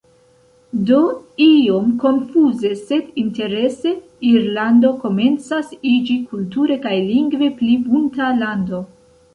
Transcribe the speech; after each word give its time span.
Do, 0.89 1.01
iom 1.47 1.91
konfuze, 2.03 2.71
sed 2.79 3.11
interese, 3.25 3.93
Irlando 4.31 4.93
komencas 5.05 5.71
iĝi 5.95 6.19
kulture 6.35 6.81
kaj 6.89 6.99
lingve 7.13 7.53
pli 7.61 7.79
bunta 7.89 8.35
lando. 8.43 8.85